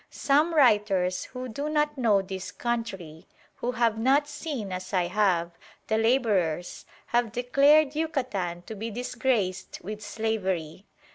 Some 0.09 0.55
writers 0.55 1.25
who 1.25 1.47
do 1.47 1.69
not 1.69 1.95
know 1.95 2.23
this 2.23 2.51
country, 2.51 3.27
who 3.57 3.73
have 3.73 3.99
not 3.99 4.27
seen, 4.27 4.71
as 4.71 4.93
I 4.93 5.05
have, 5.05 5.51
the 5.85 5.97
labourers, 5.99 6.87
have 7.05 7.31
declared 7.31 7.95
Yucatan 7.95 8.63
to 8.63 8.73
be 8.73 8.89
disgraced 8.89 9.79
with 9.83 10.01
slavery. 10.01 10.87